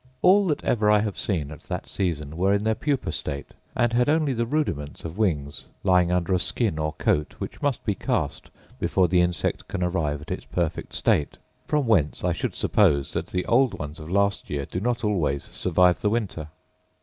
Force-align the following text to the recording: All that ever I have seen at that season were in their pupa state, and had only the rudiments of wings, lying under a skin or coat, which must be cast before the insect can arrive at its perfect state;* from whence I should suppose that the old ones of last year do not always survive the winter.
All 0.23 0.47
that 0.47 0.63
ever 0.63 0.89
I 0.89 1.01
have 1.01 1.15
seen 1.15 1.51
at 1.51 1.61
that 1.69 1.87
season 1.87 2.35
were 2.35 2.55
in 2.55 2.63
their 2.63 2.73
pupa 2.73 3.11
state, 3.11 3.53
and 3.75 3.93
had 3.93 4.09
only 4.09 4.33
the 4.33 4.47
rudiments 4.47 5.05
of 5.05 5.19
wings, 5.19 5.65
lying 5.83 6.11
under 6.11 6.33
a 6.33 6.39
skin 6.39 6.79
or 6.79 6.93
coat, 6.93 7.35
which 7.37 7.61
must 7.61 7.85
be 7.85 7.93
cast 7.93 8.49
before 8.79 9.07
the 9.07 9.21
insect 9.21 9.67
can 9.67 9.83
arrive 9.83 10.19
at 10.19 10.31
its 10.31 10.45
perfect 10.45 10.95
state;* 10.95 11.37
from 11.67 11.85
whence 11.85 12.23
I 12.23 12.33
should 12.33 12.55
suppose 12.55 13.11
that 13.11 13.27
the 13.27 13.45
old 13.45 13.77
ones 13.77 13.99
of 13.99 14.09
last 14.09 14.49
year 14.49 14.65
do 14.65 14.79
not 14.79 15.03
always 15.03 15.43
survive 15.53 16.01
the 16.01 16.09
winter. 16.09 16.47